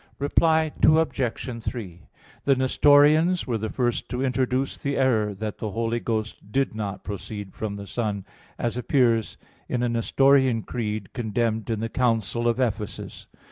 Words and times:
Reply 0.17 0.71
Obj. 0.81 1.63
3: 1.63 2.01
The 2.45 2.55
Nestorians 2.55 3.45
were 3.45 3.59
the 3.59 3.69
first 3.69 4.09
to 4.09 4.23
introduce 4.25 4.75
the 4.79 4.97
error 4.97 5.35
that 5.35 5.59
the 5.59 5.69
Holy 5.69 5.99
Ghost 5.99 6.51
did 6.51 6.73
not 6.73 7.03
proceed 7.03 7.53
from 7.53 7.75
the 7.75 7.85
Son, 7.85 8.25
as 8.57 8.77
appears 8.77 9.37
in 9.69 9.83
a 9.83 9.89
Nestorian 9.89 10.63
creed 10.63 11.13
condemned 11.13 11.69
in 11.69 11.81
the 11.81 11.87
council 11.87 12.47
of 12.47 12.59
Ephesus. 12.59 13.27